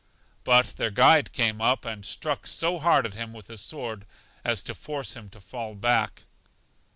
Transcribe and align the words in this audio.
But 0.43 0.77
their 0.77 0.89
guide 0.89 1.31
came 1.31 1.61
up, 1.61 1.85
and 1.85 2.03
struck 2.03 2.47
so 2.47 2.79
hard 2.79 3.05
at 3.05 3.13
him 3.13 3.33
with 3.33 3.49
his 3.49 3.61
sword 3.61 4.07
as 4.43 4.63
to 4.63 4.73
force 4.73 5.15
him 5.15 5.29
to 5.29 5.39
fall 5.39 5.75
back. 5.75 6.23